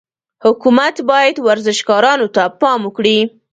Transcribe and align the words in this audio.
حکومت 0.45 0.95
باید 1.09 1.35
ورزشکارانو 1.47 2.27
ته 2.35 2.43
پام 2.59 2.79
وکړي. 2.85 3.19